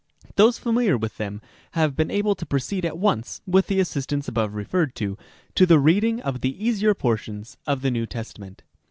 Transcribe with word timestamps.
Those 0.35 0.57
familiar 0.57 0.97
with 0.97 1.17
them 1.17 1.43
have 1.73 1.95
been 1.95 2.09
able 2.09 2.33
to 2.33 2.43
proceed 2.47 2.85
at 2.85 2.97
once 2.97 3.41
(with 3.45 3.67
the 3.67 3.79
assistance 3.79 4.27
above 4.27 4.55
referred 4.55 4.95
to) 4.95 5.15
to 5.53 5.65
the 5.67 5.77
reading 5.77 6.19
of 6.21 6.41
the 6.41 6.65
easier 6.67 6.95
portions 6.95 7.55
of 7.67 7.83
the 7.83 7.91
New 7.91 8.07
Testament. 8.07 8.63